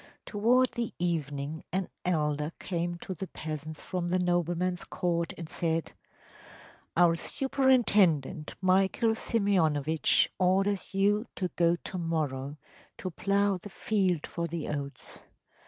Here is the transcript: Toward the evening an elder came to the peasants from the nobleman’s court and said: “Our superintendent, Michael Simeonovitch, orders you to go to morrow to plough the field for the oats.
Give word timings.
Toward 0.25 0.71
the 0.71 0.95
evening 0.97 1.63
an 1.71 1.87
elder 2.03 2.51
came 2.57 2.95
to 3.03 3.13
the 3.13 3.27
peasants 3.27 3.83
from 3.83 4.07
the 4.07 4.17
nobleman’s 4.17 4.83
court 4.83 5.31
and 5.37 5.47
said: 5.47 5.91
“Our 6.97 7.15
superintendent, 7.15 8.55
Michael 8.61 9.13
Simeonovitch, 9.13 10.27
orders 10.39 10.95
you 10.95 11.27
to 11.35 11.49
go 11.49 11.75
to 11.75 11.97
morrow 11.99 12.57
to 12.97 13.11
plough 13.11 13.57
the 13.61 13.69
field 13.69 14.25
for 14.25 14.47
the 14.47 14.69
oats. 14.69 15.21